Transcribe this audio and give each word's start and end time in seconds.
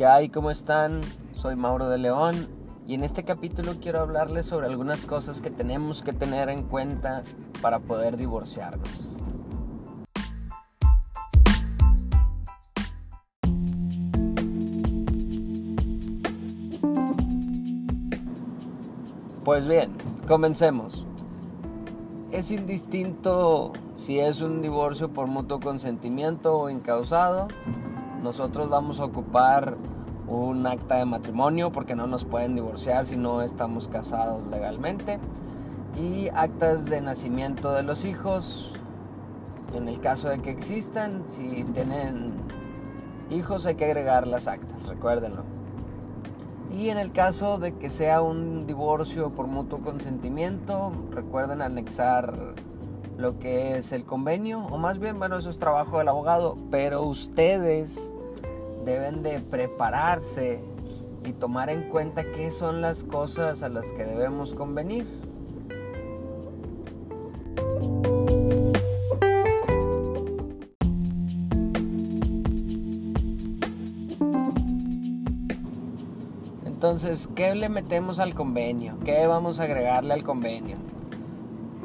¿Qué 0.00 0.06
hay? 0.06 0.30
¿Cómo 0.30 0.50
están? 0.50 1.02
Soy 1.34 1.56
Mauro 1.56 1.90
de 1.90 1.98
León 1.98 2.48
y 2.86 2.94
en 2.94 3.04
este 3.04 3.22
capítulo 3.22 3.74
quiero 3.82 4.00
hablarles 4.00 4.46
sobre 4.46 4.66
algunas 4.66 5.04
cosas 5.04 5.42
que 5.42 5.50
tenemos 5.50 6.02
que 6.02 6.14
tener 6.14 6.48
en 6.48 6.62
cuenta 6.62 7.22
para 7.60 7.80
poder 7.80 8.16
divorciarnos. 8.16 9.14
Pues 19.44 19.68
bien, 19.68 19.92
comencemos. 20.26 21.04
Es 22.32 22.50
indistinto 22.50 23.74
si 23.96 24.18
es 24.18 24.40
un 24.40 24.62
divorcio 24.62 25.10
por 25.10 25.26
mutuo 25.26 25.60
consentimiento 25.60 26.56
o 26.56 26.70
incausado. 26.70 27.48
Nosotros 28.22 28.68
vamos 28.68 29.00
a 29.00 29.04
ocupar 29.04 29.78
un 30.30 30.66
acta 30.66 30.96
de 30.96 31.04
matrimonio 31.04 31.72
porque 31.72 31.96
no 31.96 32.06
nos 32.06 32.24
pueden 32.24 32.54
divorciar 32.54 33.04
si 33.04 33.16
no 33.16 33.42
estamos 33.42 33.88
casados 33.88 34.46
legalmente. 34.46 35.18
Y 36.00 36.28
actas 36.28 36.86
de 36.86 37.00
nacimiento 37.00 37.72
de 37.72 37.82
los 37.82 38.04
hijos. 38.04 38.72
En 39.74 39.88
el 39.88 40.00
caso 40.00 40.28
de 40.28 40.40
que 40.40 40.50
existan, 40.50 41.24
si 41.26 41.64
tienen 41.74 42.32
hijos 43.28 43.66
hay 43.66 43.74
que 43.74 43.84
agregar 43.84 44.26
las 44.26 44.48
actas, 44.48 44.88
recuérdenlo. 44.88 45.42
Y 46.72 46.90
en 46.90 46.98
el 46.98 47.12
caso 47.12 47.58
de 47.58 47.74
que 47.76 47.90
sea 47.90 48.22
un 48.22 48.66
divorcio 48.66 49.30
por 49.30 49.48
mutuo 49.48 49.80
consentimiento, 49.80 50.92
recuerden 51.10 51.62
anexar 51.62 52.54
lo 53.16 53.38
que 53.38 53.76
es 53.76 53.92
el 53.92 54.04
convenio, 54.04 54.60
o 54.66 54.78
más 54.78 54.98
bien, 54.98 55.18
bueno, 55.18 55.36
eso 55.36 55.50
es 55.50 55.58
trabajo 55.58 55.98
del 55.98 56.08
abogado, 56.08 56.56
pero 56.70 57.02
ustedes 57.02 58.12
deben 58.84 59.22
de 59.22 59.40
prepararse 59.40 60.62
y 61.24 61.32
tomar 61.32 61.70
en 61.70 61.88
cuenta 61.90 62.24
qué 62.24 62.50
son 62.50 62.80
las 62.80 63.04
cosas 63.04 63.62
a 63.62 63.68
las 63.68 63.92
que 63.92 64.04
debemos 64.04 64.54
convenir. 64.54 65.06
Entonces, 76.64 77.28
¿qué 77.34 77.54
le 77.54 77.68
metemos 77.68 78.18
al 78.20 78.34
convenio? 78.34 78.94
¿Qué 79.04 79.26
vamos 79.26 79.60
a 79.60 79.64
agregarle 79.64 80.14
al 80.14 80.24
convenio? 80.24 80.76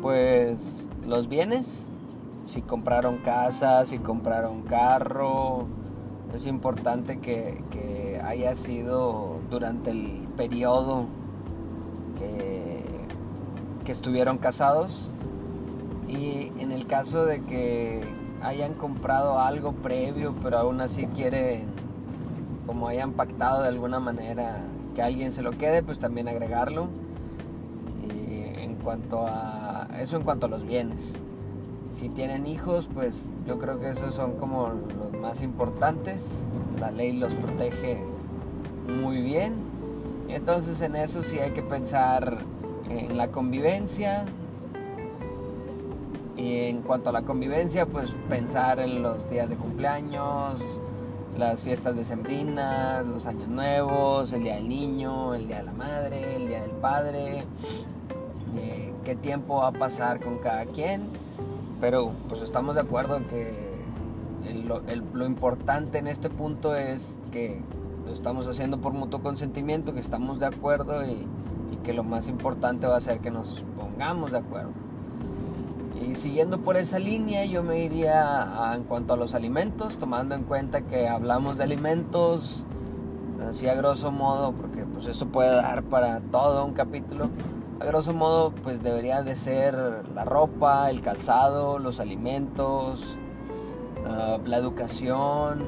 Pues 0.02 0.88
los 1.06 1.28
bienes, 1.28 1.88
si 2.46 2.62
compraron 2.62 3.18
casa, 3.18 3.86
si 3.86 3.98
compraron 4.00 4.62
carro, 4.64 5.68
es 6.36 6.46
importante 6.46 7.20
que, 7.20 7.64
haya 8.24 8.56
sido 8.56 9.40
durante 9.52 9.92
el 9.92 10.28
periodo 10.36 11.06
que, 12.18 12.84
estuvieron 13.92 14.40
casados 14.40 15.10
y 16.08 16.52
en 16.60 16.72
el 16.72 16.88
caso 16.88 17.26
de 17.26 17.44
que 17.44 18.02
hayan 18.42 18.74
comprado 18.74 19.40
algo 19.40 19.74
previo 19.74 20.34
pero 20.42 20.58
aún 20.58 20.82
así 20.82 21.06
quieren 21.06 21.68
como 22.66 22.88
hayan 22.88 23.14
pactado 23.14 23.62
de 23.62 23.68
alguna 23.68 24.00
manera 24.00 24.58
que 24.96 25.04
alguien 25.04 25.34
se 25.34 25.44
lo 25.44 25.52
quede, 25.52 25.84
pues 25.84 26.00
también 26.00 26.28
agregarlo. 26.28 26.88
Y 28.10 28.60
en 28.60 28.76
cuanto 28.76 29.26
a 29.28 29.88
eso 30.00 30.18
en 30.18 30.24
cuanto 30.24 30.48
a 30.48 30.50
los 30.50 30.66
bienes. 30.66 31.14
Si 31.92 32.10
tienen 32.10 32.46
hijos, 32.46 32.90
pues 32.94 33.32
yo 33.46 33.58
creo 33.58 33.80
que 33.80 33.90
esos 33.90 34.16
son 34.16 34.34
como 34.34 34.70
los 34.70 35.14
más 35.22 35.42
importantes. 35.42 36.40
La 36.80 36.92
ley 36.92 37.14
los 37.14 37.34
protege 37.34 38.04
muy 38.88 39.22
bien. 39.22 39.54
Entonces 40.28 40.82
en 40.82 40.96
eso 40.96 41.24
sí 41.24 41.40
hay 41.40 41.52
que 41.52 41.62
pensar 41.62 42.40
en 42.90 43.18
la 43.18 43.30
convivencia. 43.30 44.26
Y 46.36 46.66
en 46.66 46.82
cuanto 46.82 47.12
a 47.12 47.14
la 47.14 47.22
convivencia, 47.22 47.86
pues 47.86 48.14
pensar 48.30 48.80
en 48.80 49.02
los 49.02 49.30
días 49.30 49.50
de 49.50 49.56
cumpleaños, 49.56 50.82
las 51.38 51.64
fiestas 51.64 51.96
decembrinas, 51.96 53.06
los 53.06 53.26
años 53.26 53.48
nuevos, 53.50 54.32
el 54.34 54.44
día 54.44 54.56
del 54.56 54.70
niño, 54.70 55.34
el 55.34 55.48
día 55.48 55.58
de 55.58 55.64
la 55.64 55.74
madre, 55.74 56.36
el 56.36 56.48
día 56.48 56.62
del 56.62 56.72
padre, 56.72 57.46
eh, 58.58 58.94
qué 59.04 59.16
tiempo 59.16 59.58
va 59.58 59.68
a 59.68 59.72
pasar 59.72 60.20
con 60.20 60.38
cada 60.40 60.66
quien, 60.66 61.10
pero 61.80 62.12
pues 62.30 62.42
estamos 62.42 62.76
de 62.76 62.82
acuerdo 62.82 63.26
que 63.28 63.76
lo 65.14 65.26
importante 65.26 65.98
en 65.98 66.08
este 66.08 66.30
punto 66.30 66.76
es 66.76 67.20
que 67.32 67.62
lo 68.06 68.12
estamos 68.12 68.48
haciendo 68.48 68.80
por 68.80 68.94
mutuo 68.94 69.22
consentimiento, 69.22 69.94
que 69.94 70.00
estamos 70.00 70.40
de 70.40 70.46
acuerdo 70.46 71.06
y 71.06 71.26
que 71.84 71.94
lo 71.94 72.04
más 72.04 72.28
importante 72.28 72.88
va 72.88 72.98
a 72.98 73.02
ser 73.02 73.20
que 73.20 73.32
nos 73.32 73.64
pongamos 73.78 74.32
de 74.32 74.40
acuerdo. 74.40 74.72
Y 76.02 76.16
siguiendo 76.16 76.60
por 76.60 76.78
esa 76.78 77.00
línea, 77.00 77.46
yo 77.46 77.64
me 77.64 77.84
iría 77.84 78.74
en 78.76 78.84
cuanto 78.84 79.14
a 79.14 79.18
los 79.18 79.34
alimentos, 79.34 79.98
tomando 79.98 80.36
en 80.36 80.44
cuenta 80.44 80.82
que 80.82 81.08
hablamos 81.08 81.58
de 81.58 81.64
alimentos, 81.64 82.66
así 83.48 83.68
a 83.68 83.76
grosso 83.76 84.12
modo, 84.12 84.52
porque 84.52 84.84
pues 84.84 85.08
eso 85.08 85.28
puede 85.28 85.56
dar 85.56 85.84
para 85.84 86.20
todo 86.32 86.66
un 86.66 86.74
capítulo. 86.74 87.30
Grosso 87.86 88.14
modo, 88.14 88.52
pues 88.64 88.82
debería 88.82 89.22
de 89.22 89.36
ser 89.36 89.76
la 90.16 90.26
ropa, 90.26 90.90
el 90.90 91.02
calzado, 91.02 91.78
los 91.78 92.00
alimentos, 92.00 93.16
ah, 94.08 94.38
la 94.44 94.58
educación, 94.58 95.66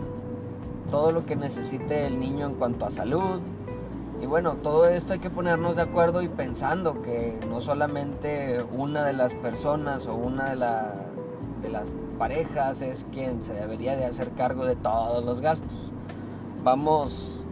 todo 0.89 1.11
lo 1.11 1.25
que 1.25 1.35
necesite 1.35 2.07
el 2.07 2.19
niño 2.19 2.47
en 2.47 2.55
cuanto 2.55 2.85
a 2.85 2.91
salud, 2.91 3.39
y 4.22 4.25
bueno, 4.25 4.55
todo 4.63 4.88
esto 4.88 5.13
hay 5.13 5.19
que 5.19 5.29
ponernos 5.29 5.75
de 5.75 5.83
acuerdo 5.83 6.23
y 6.23 6.28
pensando 6.28 7.03
que 7.03 7.39
no 7.50 7.61
solamente 7.61 8.63
una 8.63 9.03
de 9.05 9.13
las 9.13 9.35
personas 9.35 10.07
o 10.07 10.16
una 10.16 10.49
de, 10.49 10.55
las 10.55 11.88
parejas 12.17 12.81
es 12.81 13.05
quien 13.13 13.44
se 13.44 13.53
debería 13.53 13.95
de 13.95 14.05
hacer 14.05 14.31
cargo 14.31 14.66
de 14.66 14.75
todos 14.75 15.23
los 15.23 15.39
gastos. 15.39 15.91
Vamos, 16.63 17.45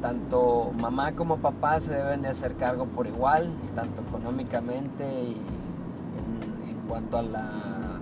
tanto 0.00 0.72
mamá 0.78 1.12
como 1.12 1.38
papá 1.38 1.80
se 1.80 1.94
deben 1.94 2.22
de 2.22 2.28
hacer 2.28 2.56
cargo 2.56 2.86
por 2.86 3.06
igual, 3.06 3.52
tanto 3.74 4.02
económicamente 4.02 5.04
y 5.04 5.36
en, 5.36 6.68
en 6.68 6.76
cuanto 6.88 7.18
a 7.18 7.22
la, 7.22 8.00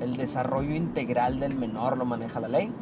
el 0.00 0.16
desarrollo 0.16 0.74
integral 0.74 1.38
del 1.40 1.54
menor 1.54 1.98
lo 1.98 2.04
maneja 2.04 2.40
la 2.40 2.48
ley. 2.48 2.72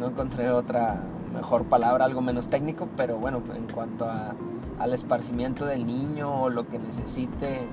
No 0.00 0.06
encontré 0.06 0.50
otra, 0.50 1.02
mejor 1.32 1.64
palabra, 1.64 2.04
algo 2.04 2.20
menos 2.20 2.48
técnico, 2.48 2.88
pero 2.96 3.16
bueno, 3.16 3.42
en 3.54 3.66
cuanto 3.72 4.06
a, 4.06 4.34
al 4.78 4.94
esparcimiento 4.94 5.64
del 5.66 5.86
niño 5.86 6.42
o 6.42 6.50
lo 6.50 6.66
que 6.66 6.78
necesite 6.78 7.66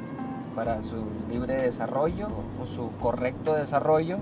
para 0.56 0.84
su 0.84 0.98
libre 1.30 1.62
desarrollo 1.62 2.28
o 2.62 2.66
su 2.66 2.92
correcto 3.02 3.54
desarrollo, 3.54 4.18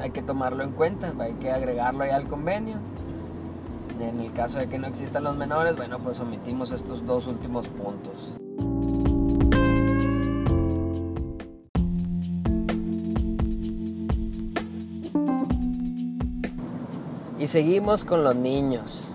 hay 0.00 0.10
que 0.10 0.22
tomarlo 0.22 0.64
en 0.64 0.72
cuenta, 0.72 1.12
hay 1.18 1.34
que 1.34 1.50
agregarlo 1.50 2.04
ahí 2.04 2.10
al 2.10 2.28
convenio. 2.28 2.76
En 4.00 4.18
el 4.18 4.32
caso 4.32 4.58
de 4.58 4.66
que 4.66 4.78
no 4.78 4.86
existan 4.86 5.24
los 5.24 5.36
menores, 5.36 5.76
bueno, 5.76 5.98
pues 5.98 6.18
omitimos 6.20 6.72
estos 6.72 7.04
dos 7.04 7.26
últimos 7.26 7.68
puntos. 7.68 8.32
Y 17.38 17.46
seguimos 17.46 18.04
con 18.04 18.24
los 18.24 18.34
niños. 18.34 19.12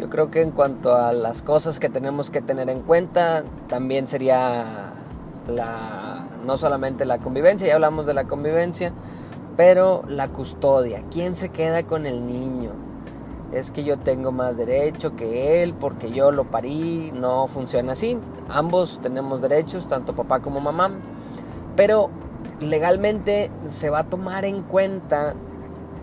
Yo 0.00 0.10
creo 0.10 0.30
que 0.30 0.42
en 0.42 0.50
cuanto 0.50 0.94
a 0.94 1.12
las 1.12 1.42
cosas 1.42 1.78
que 1.78 1.88
tenemos 1.88 2.30
que 2.30 2.40
tener 2.40 2.70
en 2.70 2.80
cuenta, 2.80 3.44
también 3.68 4.06
sería 4.06 4.92
la, 5.48 6.26
no 6.44 6.56
solamente 6.56 7.04
la 7.04 7.18
convivencia, 7.18 7.68
ya 7.68 7.74
hablamos 7.74 8.06
de 8.06 8.14
la 8.14 8.24
convivencia, 8.24 8.92
pero 9.56 10.02
la 10.08 10.28
custodia. 10.28 11.04
¿Quién 11.10 11.34
se 11.34 11.50
queda 11.50 11.82
con 11.84 12.06
el 12.06 12.26
niño? 12.26 12.85
Es 13.56 13.70
que 13.70 13.84
yo 13.84 13.98
tengo 13.98 14.32
más 14.32 14.58
derecho 14.58 15.16
que 15.16 15.62
él 15.62 15.72
porque 15.72 16.10
yo 16.10 16.30
lo 16.30 16.44
parí. 16.44 17.10
No 17.14 17.46
funciona 17.48 17.92
así. 17.92 18.18
Ambos 18.50 19.00
tenemos 19.02 19.40
derechos, 19.40 19.88
tanto 19.88 20.14
papá 20.14 20.40
como 20.40 20.60
mamá. 20.60 20.90
Pero 21.74 22.10
legalmente 22.60 23.50
se 23.66 23.88
va 23.88 24.00
a 24.00 24.04
tomar 24.04 24.44
en 24.44 24.62
cuenta 24.62 25.34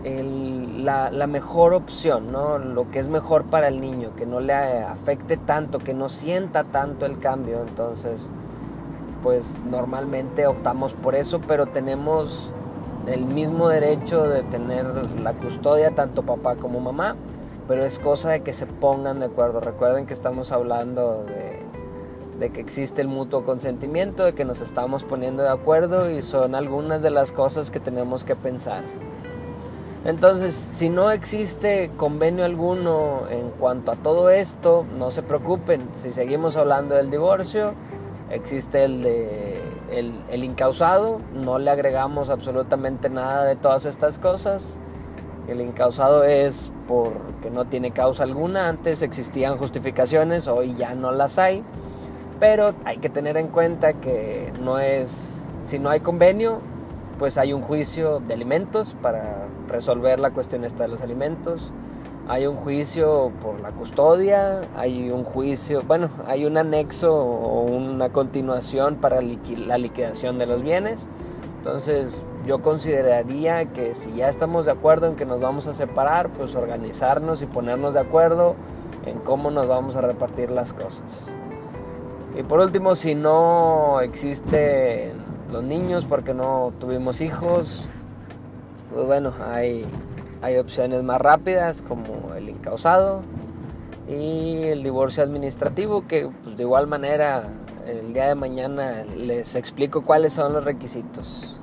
la, 0.04 1.26
mejor 1.28 1.74
opción, 1.74 2.30
¿no? 2.30 2.58
lo 2.58 2.90
que 2.90 2.98
es 2.98 3.08
mejor 3.08 3.44
para 3.44 3.68
el 3.68 3.80
niño, 3.80 4.10
que 4.16 4.26
no 4.26 4.40
le 4.40 4.52
afecte 4.52 5.36
tanto, 5.36 5.78
que 5.78 5.94
no 5.94 6.08
sienta 6.08 6.64
tanto 6.64 7.06
el 7.06 7.20
cambio. 7.20 7.62
Entonces, 7.66 8.28
pues 9.22 9.56
normalmente 9.70 10.46
optamos 10.46 10.92
por 10.92 11.14
eso, 11.14 11.40
pero 11.40 11.66
tenemos 11.66 12.52
el 13.06 13.24
mismo 13.24 13.68
derecho 13.68 14.24
de 14.28 14.42
tener 14.42 14.86
la 15.20 15.32
custodia, 15.34 15.94
tanto 15.94 16.22
papá 16.22 16.56
como 16.56 16.80
mamá, 16.80 17.16
pero 17.66 17.84
es 17.84 17.98
cosa 17.98 18.30
de 18.30 18.42
que 18.42 18.52
se 18.52 18.66
pongan 18.66 19.20
de 19.20 19.26
acuerdo. 19.26 19.60
Recuerden 19.60 20.06
que 20.06 20.14
estamos 20.14 20.52
hablando 20.52 21.24
de, 21.24 22.50
que 22.50 22.60
existe 22.60 23.00
el 23.00 23.08
mutuo 23.08 23.44
consentimiento, 23.44 24.24
de 24.24 24.34
que 24.34 24.44
nos 24.44 24.60
estamos 24.60 25.02
poniendo 25.02 25.42
de 25.42 25.48
acuerdo 25.48 26.10
y 26.10 26.20
son 26.20 26.54
algunas 26.54 27.00
de 27.00 27.10
las 27.10 27.32
cosas 27.32 27.70
que 27.70 27.80
tenemos 27.80 28.24
que 28.24 28.36
pensar. 28.36 28.82
Entonces, 30.04 30.54
si 30.54 30.90
no 30.90 31.10
existe 31.10 31.90
convenio 31.96 32.44
alguno 32.44 33.22
en 33.30 33.48
cuanto 33.50 33.92
a 33.92 33.96
todo 33.96 34.28
esto, 34.28 34.84
no 34.98 35.10
se 35.10 35.22
preocupen. 35.22 35.88
Si 35.94 36.10
seguimos 36.10 36.56
hablando 36.56 36.94
del 36.94 37.10
divorcio, 37.10 37.72
existe 38.30 38.84
el 38.84 39.02
de 39.02 39.54
el, 39.90 40.12
el 40.28 40.44
incausado, 40.44 41.20
no 41.32 41.58
le 41.58 41.70
agregamos 41.70 42.30
absolutamente 42.30 43.08
nada 43.08 43.44
de 43.44 43.56
todas 43.56 43.86
estas 43.86 44.18
cosas. 44.18 44.78
El 45.48 45.60
incausado 45.60 46.24
es 46.24 46.72
porque 46.88 47.50
no 47.50 47.66
tiene 47.66 47.90
causa 47.90 48.22
alguna, 48.22 48.68
antes 48.68 49.02
existían 49.02 49.58
justificaciones, 49.58 50.48
hoy 50.48 50.74
ya 50.74 50.94
no 50.94 51.12
las 51.12 51.38
hay, 51.38 51.62
pero 52.40 52.74
hay 52.84 52.98
que 52.98 53.10
tener 53.10 53.36
en 53.36 53.48
cuenta 53.48 53.94
que 53.94 54.52
no 54.60 54.78
es, 54.78 55.50
si 55.60 55.78
no 55.78 55.90
hay 55.90 56.00
convenio, 56.00 56.60
pues 57.18 57.38
hay 57.38 57.52
un 57.52 57.62
juicio 57.62 58.20
de 58.20 58.34
alimentos 58.34 58.96
para 59.00 59.46
resolver 59.68 60.18
la 60.18 60.30
cuestión 60.30 60.64
esta 60.64 60.84
de 60.84 60.88
los 60.88 61.02
alimentos. 61.02 61.72
Hay 62.26 62.46
un 62.46 62.56
juicio 62.56 63.32
por 63.42 63.60
la 63.60 63.70
custodia, 63.70 64.62
hay 64.76 65.10
un 65.10 65.24
juicio, 65.24 65.82
bueno, 65.86 66.08
hay 66.26 66.46
un 66.46 66.56
anexo 66.56 67.14
o 67.14 67.62
una 67.64 68.08
continuación 68.08 68.96
para 68.96 69.20
la 69.20 69.78
liquidación 69.78 70.38
de 70.38 70.46
los 70.46 70.62
bienes. 70.62 71.08
Entonces, 71.64 72.22
yo 72.46 72.60
consideraría 72.60 73.64
que 73.72 73.94
si 73.94 74.12
ya 74.12 74.28
estamos 74.28 74.66
de 74.66 74.72
acuerdo 74.72 75.06
en 75.06 75.16
que 75.16 75.24
nos 75.24 75.40
vamos 75.40 75.66
a 75.66 75.72
separar, 75.72 76.28
pues 76.28 76.54
organizarnos 76.54 77.40
y 77.40 77.46
ponernos 77.46 77.94
de 77.94 78.00
acuerdo 78.00 78.54
en 79.06 79.18
cómo 79.20 79.50
nos 79.50 79.66
vamos 79.66 79.96
a 79.96 80.02
repartir 80.02 80.50
las 80.50 80.74
cosas. 80.74 81.34
Y 82.38 82.42
por 82.42 82.60
último, 82.60 82.94
si 82.94 83.14
no 83.14 84.02
existen 84.02 85.14
los 85.50 85.64
niños 85.64 86.04
porque 86.04 86.34
no 86.34 86.74
tuvimos 86.78 87.22
hijos, 87.22 87.88
pues 88.92 89.06
bueno, 89.06 89.32
hay, 89.50 89.86
hay 90.42 90.58
opciones 90.58 91.02
más 91.02 91.18
rápidas 91.18 91.80
como 91.80 92.34
el 92.34 92.50
incausado 92.50 93.22
y 94.06 94.64
el 94.64 94.82
divorcio 94.82 95.22
administrativo 95.22 96.06
que 96.06 96.28
pues, 96.42 96.58
de 96.58 96.62
igual 96.62 96.88
manera 96.88 97.48
el 97.86 98.12
día 98.12 98.28
de 98.28 98.34
mañana 98.34 99.04
les 99.16 99.54
explico 99.54 100.02
cuáles 100.02 100.34
son 100.34 100.52
los 100.52 100.64
requisitos. 100.64 101.53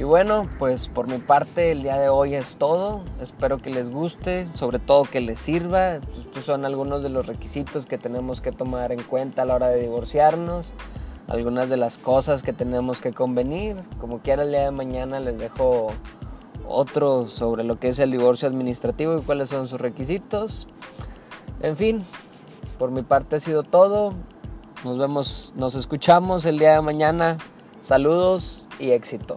Y 0.00 0.02
bueno, 0.02 0.48
pues 0.58 0.88
por 0.88 1.08
mi 1.08 1.18
parte 1.18 1.72
el 1.72 1.82
día 1.82 1.98
de 1.98 2.08
hoy 2.08 2.34
es 2.34 2.56
todo. 2.56 3.02
Espero 3.20 3.58
que 3.58 3.68
les 3.68 3.90
guste, 3.90 4.48
sobre 4.54 4.78
todo 4.78 5.04
que 5.04 5.20
les 5.20 5.38
sirva. 5.38 5.96
Estos 5.96 6.46
son 6.46 6.64
algunos 6.64 7.02
de 7.02 7.10
los 7.10 7.26
requisitos 7.26 7.84
que 7.84 7.98
tenemos 7.98 8.40
que 8.40 8.50
tomar 8.50 8.92
en 8.92 9.02
cuenta 9.02 9.42
a 9.42 9.44
la 9.44 9.56
hora 9.56 9.68
de 9.68 9.78
divorciarnos. 9.82 10.72
Algunas 11.28 11.68
de 11.68 11.76
las 11.76 11.98
cosas 11.98 12.42
que 12.42 12.54
tenemos 12.54 12.98
que 12.98 13.12
convenir. 13.12 13.76
Como 14.00 14.20
quiera 14.20 14.44
el 14.44 14.52
día 14.52 14.62
de 14.62 14.70
mañana 14.70 15.20
les 15.20 15.36
dejo 15.36 15.88
otro 16.66 17.28
sobre 17.28 17.62
lo 17.62 17.78
que 17.78 17.88
es 17.88 17.98
el 17.98 18.10
divorcio 18.10 18.48
administrativo 18.48 19.18
y 19.18 19.20
cuáles 19.20 19.50
son 19.50 19.68
sus 19.68 19.82
requisitos. 19.82 20.66
En 21.60 21.76
fin, 21.76 22.06
por 22.78 22.90
mi 22.90 23.02
parte 23.02 23.36
ha 23.36 23.40
sido 23.40 23.64
todo. 23.64 24.14
Nos 24.82 24.96
vemos, 24.96 25.52
nos 25.56 25.74
escuchamos 25.74 26.46
el 26.46 26.58
día 26.58 26.72
de 26.72 26.80
mañana. 26.80 27.36
Saludos 27.82 28.64
y 28.78 28.92
éxito. 28.92 29.36